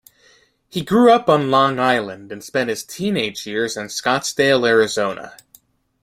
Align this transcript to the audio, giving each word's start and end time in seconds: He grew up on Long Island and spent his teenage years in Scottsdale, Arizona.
He 0.67 0.81
grew 0.81 1.11
up 1.11 1.29
on 1.29 1.51
Long 1.51 1.77
Island 1.79 2.31
and 2.31 2.43
spent 2.43 2.71
his 2.71 2.83
teenage 2.83 3.45
years 3.45 3.77
in 3.77 3.85
Scottsdale, 3.85 4.67
Arizona. 4.67 5.37